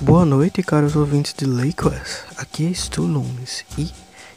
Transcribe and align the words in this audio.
Boa 0.00 0.24
noite, 0.24 0.62
caros 0.62 0.94
ouvintes 0.94 1.34
de 1.36 1.44
Lakewas. 1.44 2.20
Aqui 2.36 2.68
é 2.68 2.72
Stu 2.72 3.02
Loomis 3.02 3.64
e 3.76 3.92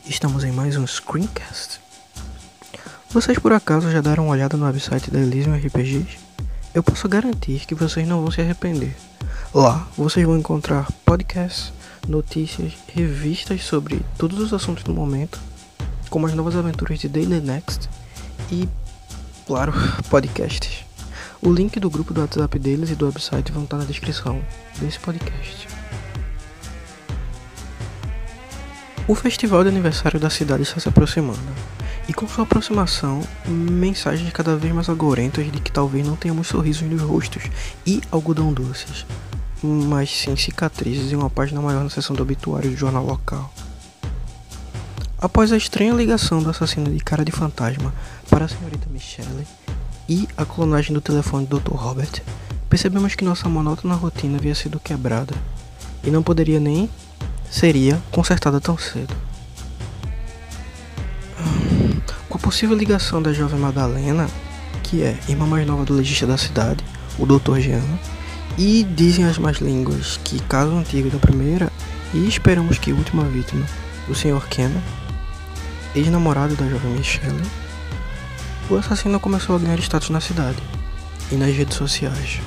estamos 0.08 0.44
em 0.44 0.52
mais 0.52 0.76
um 0.76 0.88
Screencast. 0.88 1.80
Vocês 3.12 3.38
por 3.38 3.54
acaso 3.54 3.92
já 3.92 4.02
deram 4.02 4.26
uma 4.26 4.32
olhada 4.32 4.58
no 4.58 4.66
website 4.66 5.12
da 5.12 5.20
Elysium 5.20 5.56
RPGs? 5.56 6.18
Eu 6.74 6.82
posso 6.82 7.08
garantir 7.08 7.68
que 7.68 7.76
vocês 7.76 8.08
não 8.08 8.22
vão 8.22 8.32
se 8.32 8.42
arrepender. 8.42 8.96
Lá 9.54 9.88
vocês 9.96 10.26
vão 10.26 10.36
encontrar 10.36 10.92
podcasts, 11.06 11.72
notícias, 12.08 12.74
revistas 12.88 13.64
sobre 13.64 14.04
todos 14.18 14.40
os 14.40 14.54
assuntos 14.54 14.84
do 14.84 14.96
momento, 14.96 15.40
como 16.10 16.26
as 16.26 16.34
novas 16.34 16.56
aventuras 16.56 16.98
de 16.98 17.08
Daily 17.08 17.40
Next 17.40 17.88
e, 18.52 18.68
claro, 19.46 19.74
podcasts. 20.10 20.91
O 21.44 21.52
link 21.52 21.80
do 21.80 21.90
grupo 21.90 22.14
do 22.14 22.22
WhatsApp 22.22 22.60
deles 22.60 22.92
e 22.92 22.96
do 22.96 23.08
website 23.08 23.52
vão 23.52 23.64
estar 23.64 23.78
na 23.78 23.84
descrição 23.84 24.40
desse 24.80 25.00
podcast. 25.00 25.68
O 29.08 29.16
festival 29.16 29.64
de 29.64 29.70
aniversário 29.70 30.20
da 30.20 30.30
cidade 30.30 30.62
está 30.62 30.80
se 30.80 30.88
aproximando, 30.88 31.40
e 32.08 32.14
com 32.14 32.28
sua 32.28 32.44
aproximação, 32.44 33.24
mensagens 33.48 34.32
cada 34.32 34.56
vez 34.56 34.72
mais 34.72 34.88
agorentas 34.88 35.52
de 35.52 35.60
que 35.60 35.72
talvez 35.72 36.06
não 36.06 36.16
tenhamos 36.16 36.46
sorrisos 36.46 36.84
nos 36.84 37.02
rostos 37.02 37.42
e 37.88 38.04
algodão 38.12 38.54
doces, 38.54 39.08
mas 39.64 40.12
sim 40.12 40.36
cicatrizes 40.36 41.12
e 41.12 41.16
uma 41.16 41.30
página 41.30 41.60
maior 41.60 41.84
na 41.84 41.90
seção 41.90 42.16
do 42.16 42.22
obituário 42.22 42.70
do 42.70 42.78
jornal 42.78 43.04
local. 43.04 43.52
Após 45.18 45.52
a 45.52 45.58
estranha 45.58 45.94
ligação 45.94 46.44
do 46.44 46.52
assassino 46.52 46.92
de 46.92 47.04
cara 47.04 47.26
de 47.26 47.32
fantasma 47.32 47.92
para 48.30 48.46
a 48.46 48.48
senhorita 48.48 48.88
Michelle, 48.92 49.48
e 50.12 50.28
a 50.36 50.44
clonagem 50.44 50.94
do 50.94 51.00
telefone 51.00 51.46
do 51.46 51.58
Dr. 51.58 51.72
Robert, 51.72 52.22
percebemos 52.70 53.16
que 53.16 53.24
nossa 53.24 53.48
monótona 53.48 53.96
rotina 53.96 54.38
havia 54.38 54.54
sido 54.54 54.78
quebrada 54.78 55.34
e 56.04 56.12
não 56.12 56.22
poderia 56.22 56.60
nem 56.60 56.90
seria 57.50 57.98
consertada 58.12 58.60
tão 58.60 58.78
cedo. 58.78 59.16
Com 62.28 62.38
a 62.38 62.42
possível 62.42 62.76
ligação 62.76 63.22
da 63.22 63.32
jovem 63.32 63.58
Madalena, 63.58 64.28
que 64.84 65.02
é 65.02 65.18
irmã 65.30 65.46
mais 65.46 65.66
nova 65.66 65.86
do 65.86 65.94
legista 65.94 66.28
da 66.28 66.38
cidade, 66.38 66.84
o 67.18 67.26
Dr. 67.26 67.60
Jean, 67.62 68.00
e 68.58 68.84
dizem 68.84 69.24
as 69.24 69.38
más 69.38 69.60
línguas 69.60 70.20
que 70.26 70.42
caso 70.42 70.76
antigo 70.76 71.10
da 71.10 71.20
primeira 71.20 71.72
e 72.14 72.28
esperamos 72.28 72.78
que 72.78 72.92
última 72.92 73.24
vítima, 73.24 73.66
o 74.10 74.14
Sr. 74.14 74.46
Ken, 74.50 74.72
ex-namorado 75.96 76.54
da 76.58 76.68
jovem 76.68 76.92
Michelle, 76.92 77.42
o 78.72 78.78
assassino 78.78 79.20
começou 79.20 79.56
a 79.56 79.60
ganhar 79.60 79.78
status 79.80 80.10
na 80.10 80.22
cidade 80.22 80.58
e 81.30 81.36
nas 81.36 81.54
redes 81.54 81.76
sociais. 81.76 82.40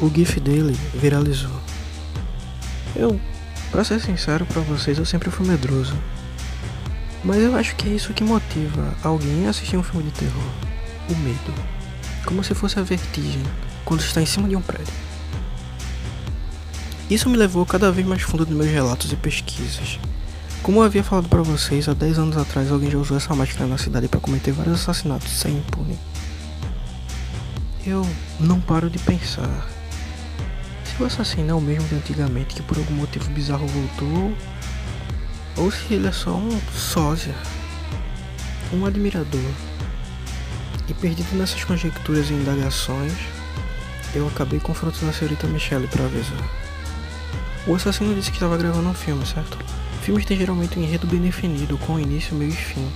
O 0.00 0.08
GIF 0.08 0.38
dele 0.38 0.78
viralizou. 0.94 1.50
Eu, 2.94 3.20
para 3.70 3.82
ser 3.82 4.00
sincero 4.00 4.46
para 4.46 4.62
vocês, 4.62 4.98
eu 4.98 5.04
sempre 5.04 5.30
fui 5.30 5.46
medroso. 5.46 5.94
Mas 7.24 7.38
eu 7.38 7.56
acho 7.56 7.74
que 7.74 7.88
é 7.88 7.92
isso 7.92 8.12
que 8.12 8.22
motiva 8.22 8.94
alguém 9.02 9.46
a 9.46 9.50
assistir 9.50 9.76
um 9.76 9.82
filme 9.82 10.04
de 10.04 10.12
terror. 10.12 10.50
O 11.10 11.16
medo. 11.16 11.54
Como 12.24 12.44
se 12.44 12.54
fosse 12.54 12.78
a 12.78 12.82
vertigem 12.82 13.42
quando 13.84 14.00
está 14.00 14.22
em 14.22 14.26
cima 14.26 14.48
de 14.48 14.54
um 14.54 14.62
prédio. 14.62 14.94
Isso 17.10 17.28
me 17.28 17.36
levou 17.36 17.66
cada 17.66 17.90
vez 17.90 18.06
mais 18.06 18.22
fundo 18.22 18.46
nos 18.46 18.56
meus 18.56 18.70
relatos 18.70 19.12
e 19.12 19.16
pesquisas. 19.16 19.98
Como 20.62 20.78
eu 20.78 20.84
havia 20.84 21.02
falado 21.02 21.28
para 21.28 21.42
vocês, 21.42 21.88
há 21.88 21.92
10 21.92 22.20
anos 22.20 22.36
atrás 22.36 22.70
alguém 22.70 22.88
já 22.88 22.96
usou 22.96 23.16
essa 23.16 23.34
máscara 23.34 23.66
na 23.66 23.76
cidade 23.76 24.06
para 24.06 24.20
cometer 24.20 24.52
vários 24.52 24.80
assassinatos 24.80 25.28
sem 25.28 25.56
impune. 25.56 25.98
Eu 27.84 28.08
não 28.38 28.60
paro 28.60 28.88
de 28.88 28.96
pensar. 29.00 29.66
Se 30.84 31.02
o 31.02 31.06
assassino 31.06 31.50
é 31.50 31.54
o 31.54 31.60
mesmo 31.60 31.88
de 31.88 31.96
antigamente 31.96 32.54
que 32.54 32.62
por 32.62 32.78
algum 32.78 32.94
motivo 32.94 33.28
bizarro 33.30 33.66
voltou, 33.66 34.32
ou 35.56 35.68
se 35.72 35.94
ele 35.94 36.06
é 36.06 36.12
só 36.12 36.30
um 36.30 36.60
sósia, 36.72 37.34
um 38.72 38.86
admirador. 38.86 39.50
E 40.86 40.94
perdido 40.94 41.36
nessas 41.36 41.64
conjecturas 41.64 42.30
e 42.30 42.34
indagações, 42.34 43.14
eu 44.14 44.28
acabei 44.28 44.60
confrontando 44.60 45.10
a 45.10 45.12
senhorita 45.12 45.48
Michelle 45.48 45.88
para 45.88 46.04
avisar. 46.04 46.48
O 47.66 47.74
assassino 47.74 48.14
disse 48.14 48.30
que 48.30 48.36
estava 48.36 48.56
gravando 48.56 48.88
um 48.88 48.94
filme, 48.94 49.26
certo? 49.26 49.58
Filmes 50.02 50.24
têm 50.24 50.36
geralmente 50.36 50.76
um 50.76 50.82
enredo 50.82 51.06
bem 51.06 51.20
definido, 51.20 51.78
com 51.78 51.98
início, 51.98 52.34
meio 52.34 52.50
e 52.50 52.56
fim. 52.56 52.90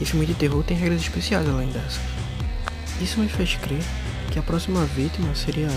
E 0.00 0.04
filme 0.04 0.24
de 0.24 0.34
terror 0.34 0.62
tem 0.62 0.76
regras 0.76 1.00
especiais 1.00 1.48
além 1.48 1.68
dessas. 1.68 2.00
Isso 3.00 3.18
me 3.18 3.28
fez 3.28 3.56
crer 3.56 3.82
que 4.30 4.38
a 4.38 4.42
próxima 4.42 4.84
vítima 4.84 5.34
seria. 5.34 5.68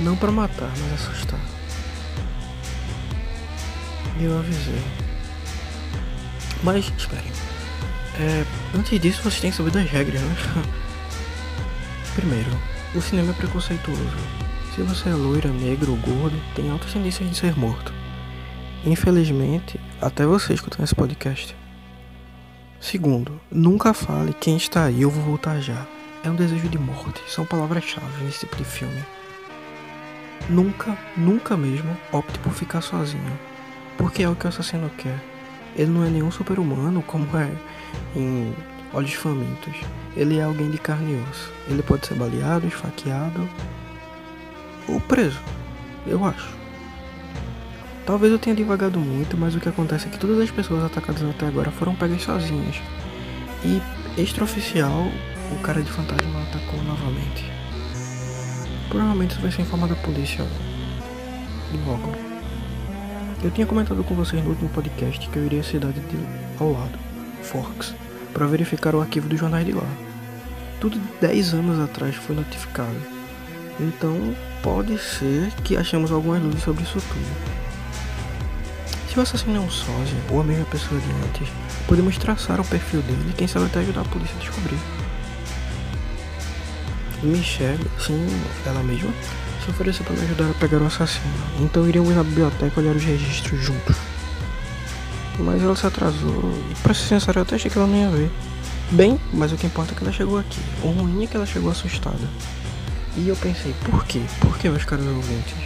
Não 0.00 0.16
para 0.16 0.30
matar, 0.30 0.70
mas 0.78 0.92
assustar. 0.92 1.40
E 4.18 4.24
eu 4.24 4.38
avisei. 4.38 4.82
Mas, 6.62 6.92
esperem. 6.98 7.32
É, 8.18 8.44
antes 8.76 9.00
disso, 9.00 9.22
vocês 9.22 9.40
têm 9.40 9.50
que 9.50 9.56
saber 9.56 9.70
das 9.70 9.90
regras, 9.90 10.20
né? 10.20 10.36
Primeiro, 12.14 12.50
o 12.94 13.00
cinema 13.00 13.30
é 13.30 13.34
preconceituoso. 13.34 14.16
Se 14.74 14.82
você 14.82 15.08
é 15.08 15.14
loira, 15.14 15.48
negro 15.48 15.92
ou 15.92 15.96
gordo, 15.96 16.38
tem 16.54 16.70
altas 16.70 16.92
tendências 16.92 17.28
de 17.30 17.34
ser 17.34 17.56
morto. 17.58 17.99
Infelizmente, 18.84 19.78
até 20.00 20.24
você 20.24 20.54
escutando 20.54 20.84
esse 20.84 20.94
podcast. 20.94 21.54
Segundo, 22.80 23.38
nunca 23.50 23.92
fale 23.92 24.32
quem 24.32 24.56
está 24.56 24.84
aí, 24.84 25.02
eu 25.02 25.10
vou 25.10 25.22
voltar 25.22 25.60
já. 25.60 25.86
É 26.24 26.30
um 26.30 26.34
desejo 26.34 26.66
de 26.66 26.78
morte, 26.78 27.20
são 27.28 27.44
palavras-chave 27.44 28.24
nesse 28.24 28.40
tipo 28.40 28.56
de 28.56 28.64
filme. 28.64 29.04
Nunca, 30.48 30.96
nunca 31.14 31.58
mesmo 31.58 31.94
opte 32.10 32.38
por 32.38 32.54
ficar 32.54 32.80
sozinho, 32.80 33.38
porque 33.98 34.22
é 34.22 34.28
o 34.28 34.34
que 34.34 34.46
o 34.46 34.48
assassino 34.48 34.90
quer. 34.96 35.18
Ele 35.76 35.90
não 35.90 36.04
é 36.04 36.08
nenhum 36.08 36.30
super-humano 36.30 37.02
como 37.02 37.26
é 37.36 37.50
em 38.16 38.54
Olhos 38.94 39.12
Famintos. 39.12 39.76
Ele 40.16 40.38
é 40.38 40.42
alguém 40.42 40.70
de 40.70 40.78
carne 40.78 41.12
e 41.12 41.30
osso. 41.30 41.52
Ele 41.68 41.82
pode 41.82 42.06
ser 42.06 42.14
baleado, 42.14 42.66
esfaqueado 42.66 43.46
ou 44.88 44.98
preso, 45.00 45.38
eu 46.06 46.24
acho. 46.24 46.59
Talvez 48.10 48.32
eu 48.32 48.40
tenha 48.40 48.56
divagado 48.56 48.98
muito, 48.98 49.36
mas 49.36 49.54
o 49.54 49.60
que 49.60 49.68
acontece 49.68 50.08
é 50.08 50.10
que 50.10 50.18
todas 50.18 50.40
as 50.40 50.50
pessoas 50.50 50.82
atacadas 50.82 51.22
até 51.22 51.46
agora 51.46 51.70
foram 51.70 51.94
pegas 51.94 52.20
sozinhas. 52.22 52.74
E 53.64 53.80
extraoficial, 54.20 55.06
o 55.52 55.62
cara 55.62 55.80
de 55.80 55.92
fantasma 55.92 56.42
atacou 56.42 56.82
novamente. 56.82 57.48
Provavelmente 58.88 59.30
isso 59.30 59.40
vai 59.40 59.52
ser 59.52 59.62
informado 59.62 59.92
à 59.92 59.96
polícia 59.98 60.44
logo. 61.86 62.12
Eu 63.44 63.52
tinha 63.52 63.64
comentado 63.64 64.02
com 64.02 64.16
vocês 64.16 64.42
no 64.42 64.50
último 64.50 64.70
podcast 64.70 65.28
que 65.28 65.36
eu 65.36 65.46
iria 65.46 65.60
à 65.60 65.62
cidade 65.62 66.00
de 66.00 66.18
ao 66.58 66.72
lado, 66.72 66.98
Forks, 67.44 67.94
para 68.34 68.44
verificar 68.48 68.92
o 68.92 69.00
arquivo 69.00 69.28
dos 69.28 69.38
jornais 69.38 69.64
de 69.64 69.70
lá. 69.70 69.86
Tudo 70.80 71.00
10 71.20 71.54
anos 71.54 71.78
atrás 71.78 72.16
foi 72.16 72.34
notificado. 72.34 73.00
Então 73.78 74.34
pode 74.64 74.98
ser 74.98 75.52
que 75.62 75.76
achemos 75.76 76.10
algumas 76.10 76.42
luzes 76.42 76.64
sobre 76.64 76.82
isso 76.82 77.00
tudo. 77.00 77.69
Se 79.10 79.18
o 79.18 79.22
assassino 79.22 79.56
é 79.56 79.60
um 79.60 79.68
sósia 79.68 80.16
ou 80.30 80.40
a 80.40 80.44
mesma 80.44 80.64
pessoa 80.66 81.00
de 81.00 81.10
antes, 81.26 81.52
podemos 81.88 82.16
traçar 82.16 82.60
o 82.60 82.64
perfil 82.64 83.02
dele 83.02 83.30
e 83.30 83.32
quem 83.32 83.48
sabe 83.48 83.66
até 83.66 83.80
ajudar 83.80 84.02
a 84.02 84.04
polícia 84.04 84.36
a 84.36 84.38
descobrir. 84.38 84.78
Michelle, 87.20 87.84
sim, 87.98 88.24
ela 88.64 88.84
mesma, 88.84 89.12
se 89.64 89.70
ofereceu 89.70 90.04
para 90.04 90.14
me 90.14 90.22
ajudar 90.22 90.48
a 90.48 90.54
pegar 90.54 90.78
o 90.78 90.86
assassino, 90.86 91.26
então 91.58 91.88
iríamos 91.88 92.14
na 92.14 92.22
biblioteca 92.22 92.78
olhar 92.78 92.94
os 92.94 93.02
registros 93.02 93.60
juntos. 93.60 93.96
Mas 95.40 95.60
ela 95.60 95.74
se 95.74 95.88
atrasou 95.88 96.54
e, 96.70 96.74
pra 96.76 96.94
ser 96.94 97.08
sincero, 97.08 97.40
eu 97.40 97.42
até 97.42 97.56
achei 97.56 97.68
que 97.68 97.76
ela 97.76 97.88
não 97.88 97.96
ia 97.96 98.10
ver. 98.10 98.30
Bem, 98.92 99.20
mas 99.32 99.50
o 99.50 99.56
que 99.56 99.66
importa 99.66 99.92
é 99.92 99.96
que 99.96 100.04
ela 100.04 100.12
chegou 100.12 100.38
aqui. 100.38 100.60
O 100.84 100.88
ruim 100.88 101.24
é 101.24 101.26
que 101.26 101.36
ela 101.36 101.46
chegou 101.46 101.72
assustada. 101.72 102.28
E 103.16 103.26
eu 103.26 103.34
pensei, 103.34 103.74
por 103.84 104.04
quê? 104.04 104.22
Por 104.40 104.56
que, 104.56 104.68
meus 104.68 104.84
caros 104.84 105.04
ouvintes? 105.04 105.56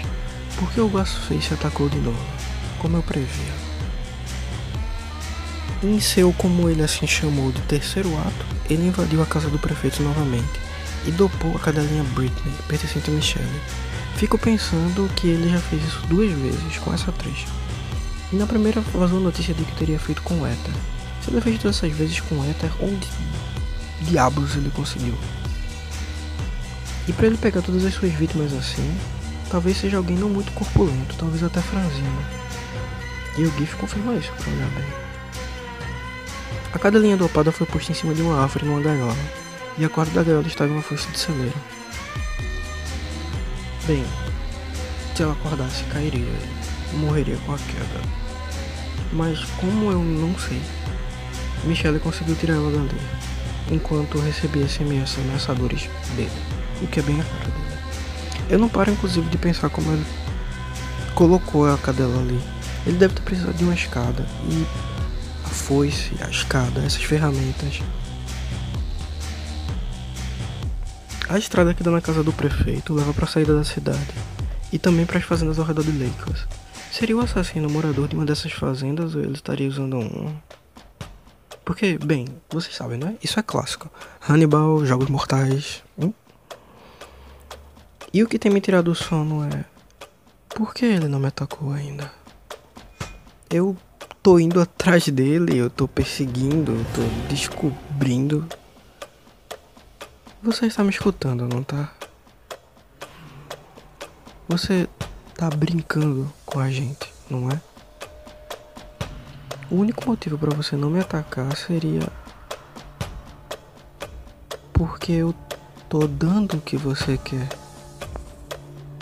Por 0.57 0.71
que 0.73 0.81
o 0.81 0.89
Ghostface 0.89 1.53
atacou 1.53 1.91
de 1.91 1.99
novo? 1.99 2.54
Como 2.85 2.99
eu 2.99 3.03
previa. 3.03 3.55
Em 5.83 5.99
seu, 6.01 6.35
como 6.35 6.69
ele 6.69 6.83
assim 6.83 7.07
chamou, 7.07 7.51
de 7.51 7.63
terceiro 7.63 8.15
ato, 8.19 8.47
ele 8.69 8.89
invadiu 8.89 9.23
a 9.23 9.27
casa 9.27 9.49
do 9.49 9.59
prefeito 9.59 10.03
novamente 10.03 10.61
e 11.07 11.11
dopou 11.11 11.57
a 11.57 11.59
cadelinha 11.59 12.05
Britney, 12.15 12.53
pertencente 12.69 13.11
a 13.11 13.15
Michelle. 13.15 13.61
Fico 14.17 14.37
pensando 14.37 15.11
que 15.17 15.29
ele 15.29 15.49
já 15.49 15.59
fez 15.61 15.83
isso 15.83 16.07
duas 16.09 16.31
vezes 16.31 16.77
com 16.77 16.93
essa 16.93 17.09
atriz. 17.09 17.47
E 18.31 18.37
na 18.37 18.47
primeira 18.47 18.83
vazou 18.83 19.19
a 19.19 19.23
notícia 19.23 19.55
de 19.55 19.65
que 19.65 19.77
teria 19.77 19.99
feito 19.99 20.21
com 20.21 20.47
Ether. 20.47 20.75
Se 21.23 21.31
ele 21.31 21.41
fez 21.41 21.59
todas 21.59 21.79
essas 21.79 21.97
vezes 21.97 22.21
com 22.21 22.45
Ether, 22.45 22.71
onde 22.83 23.09
diabos 24.03 24.57
ele 24.57 24.71
conseguiu? 24.77 25.15
E 27.09 27.15
para 27.15 27.29
ele 27.29 27.39
pegar 27.39 27.63
todas 27.63 27.87
as 27.87 27.95
suas 27.95 28.13
vítimas 28.13 28.53
assim, 28.53 28.95
talvez 29.51 29.79
seja 29.79 29.97
alguém 29.97 30.19
não 30.19 30.29
muito 30.29 30.53
corpulento, 30.53 31.15
talvez 31.17 31.43
até 31.43 31.63
franzino. 31.63 32.44
E 33.37 33.45
o 33.45 33.53
GIF 33.59 33.77
confirma 33.77 34.15
isso, 34.15 34.33
pra 34.33 34.53
olhar 34.53 34.69
bem. 34.71 34.85
A 36.73 36.79
cada 36.79 36.99
linha 36.99 37.17
dopada 37.17 37.53
foi 37.53 37.67
posta 37.67 37.93
em 37.93 37.95
cima 37.95 38.15
de 38.15 38.23
uma 38.23 38.41
árvore 38.41 38.65
numa 38.65 38.81
gaiola, 38.81 39.17
e 39.79 39.85
a 39.85 39.89
quarta 39.89 40.13
da 40.13 40.23
gaiola 40.23 40.47
estava 40.47 40.71
em 40.71 40.75
uma 40.75 40.83
foice 40.83 41.09
de 41.09 41.19
celeiro. 41.19 41.55
Bem, 43.87 44.05
se 45.15 45.23
ela 45.23 45.33
acordasse, 45.33 45.85
cairia. 45.85 46.27
Morreria 46.95 47.37
com 47.45 47.55
a 47.55 47.59
queda. 47.59 48.01
Mas 49.13 49.45
como 49.61 49.93
eu 49.93 49.99
não 49.99 50.37
sei, 50.39 50.61
Michelle 51.65 52.01
conseguiu 52.01 52.35
tirar 52.35 52.55
ela 52.55 52.71
dali. 52.71 53.01
Enquanto 53.71 54.19
recebia 54.19 54.69
SMS 54.69 55.19
ameaçadores 55.19 55.89
dele. 56.17 56.31
O 56.83 56.87
que 56.87 57.01
é 57.01 57.03
bem 57.03 57.17
raro 57.17 57.51
dele. 57.51 57.79
Eu 58.51 58.59
não 58.59 58.69
paro 58.69 58.91
inclusive 58.91 59.29
de 59.29 59.39
pensar 59.39 59.71
como 59.71 59.93
ele 59.93 60.05
colocou 61.15 61.73
a 61.73 61.79
cadela 61.79 62.21
ali. 62.21 62.54
Ele 62.87 62.99
deve 62.99 63.15
ter 63.15 63.23
precisado 63.23 63.57
de 63.57 63.65
uma 63.65 63.75
escada. 63.75 64.27
E 64.49 64.67
a 65.45 65.49
foice, 65.49 66.13
a 66.21 66.29
escada, 66.29 66.81
essas 66.81 67.03
ferramentas. 67.03 67.81
A 71.29 71.39
estrada 71.39 71.73
que 71.73 71.83
dá 71.83 71.91
na 71.91 72.01
casa 72.01 72.23
do 72.23 72.33
prefeito 72.33 72.93
leva 72.93 73.15
para 73.15 73.25
a 73.25 73.29
saída 73.29 73.57
da 73.57 73.65
cidade 73.65 74.15
e 74.71 74.79
também 74.79 75.07
para 75.07 75.19
as 75.19 75.25
fazendas 75.25 75.59
ao 75.59 75.65
redor 75.65 75.85
de 75.85 75.93
Lakers. 75.93 76.47
Seria 76.93 77.17
o 77.17 77.21
assassino 77.21 77.69
morador 77.71 78.09
de 78.09 78.15
uma 78.15 78.27
dessas 78.27 78.53
fazendas 78.53 79.15
ou 79.15 79.23
ele 79.23 79.33
estaria 79.33 79.69
usando 79.69 79.97
um? 79.97 80.37
Porque, 81.65 81.97
bem, 81.99 82.27
vocês 82.51 82.77
sabem, 82.77 82.99
né? 82.99 83.17
Isso 83.23 83.41
é 83.41 83.43
clássico. 83.43 83.91
Hannibal, 84.29 84.85
Jogos 84.85 85.09
Mortais. 85.09 85.83
Hum? 85.99 86.13
E 88.13 88.23
o 88.23 88.29
que 88.29 88.39
tem 88.39 88.53
me 88.53 88.61
tirado 88.61 88.91
o 88.91 88.95
sono 88.95 89.43
é. 89.45 89.65
Por 90.51 90.75
que 90.75 90.85
ele 90.85 91.09
não 91.09 91.19
me 91.19 91.27
atacou 91.27 91.73
ainda? 91.73 92.13
Eu 93.51 93.77
tô 94.23 94.39
indo 94.39 94.61
atrás 94.61 95.09
dele, 95.09 95.57
eu 95.57 95.69
tô 95.71 95.87
perseguindo, 95.87 96.73
eu 96.73 96.85
tô 96.95 97.29
descobrindo. 97.29 98.47
Você 100.43 100.67
está 100.67 100.83
me 100.83 100.91
escutando, 100.91 101.49
não 101.49 101.63
tá? 101.63 101.93
Você 104.49 104.89
tá 105.35 105.49
brincando 105.51 106.31
com 106.45 106.59
a 106.59 106.71
gente, 106.71 107.13
não 107.31 107.51
é? 107.51 107.61
O 109.71 109.77
único 109.77 110.07
motivo 110.07 110.37
para 110.37 110.55
você 110.55 110.77
não 110.77 110.91
me 110.91 111.01
atacar 111.01 111.57
seria 111.57 112.03
porque 114.73 115.13
eu 115.13 115.35
tô 115.89 116.07
dando 116.07 116.57
o 116.57 116.61
que 116.61 116.77
você 116.77 117.17
quer. 117.17 117.49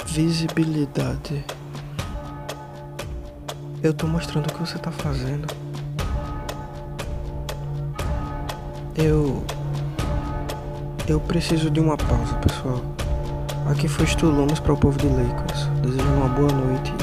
Visibilidade. 0.07 1.45
Eu 3.83 3.93
tô 3.93 4.07
mostrando 4.07 4.47
o 4.47 4.53
que 4.53 4.61
você 4.61 4.79
tá 4.79 4.93
fazendo. 4.93 5.53
Eu 8.95 9.43
eu 11.09 11.19
preciso 11.19 11.69
de 11.69 11.81
uma 11.81 11.97
pausa, 11.97 12.37
pessoal. 12.37 12.81
Aqui 13.69 13.89
foi 13.89 14.07
Stulumes 14.07 14.61
para 14.61 14.73
o 14.73 14.77
povo 14.77 14.97
de 14.99 15.09
Lakers. 15.09 15.67
Desejo 15.83 16.09
uma 16.13 16.29
boa 16.29 16.53
noite 16.53 17.02